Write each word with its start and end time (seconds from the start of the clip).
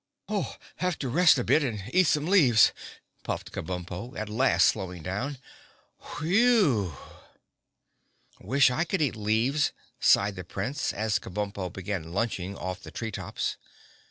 "Have 0.77 0.97
to 0.97 1.09
rest 1.09 1.37
a 1.37 1.43
bit 1.43 1.61
and 1.63 1.83
eat 1.93 2.07
some 2.07 2.25
leaves," 2.25 2.71
puffed 3.21 3.51
Kabumpo, 3.51 4.17
at 4.17 4.29
last 4.29 4.67
slowing 4.69 5.03
down. 5.03 5.37
"Whe—w!" 6.17 6.95
"Wish 8.39 8.71
I 8.71 8.83
could 8.83 9.03
eat 9.03 9.15
leaves," 9.15 9.73
sighed 9.99 10.37
the 10.37 10.43
Prince, 10.43 10.91
as 10.91 11.19
Kabumpo 11.19 11.71
began 11.71 12.13
lunching 12.13 12.55
off 12.57 12.81
the 12.81 12.89
tree 12.89 13.11
tops. 13.11 13.57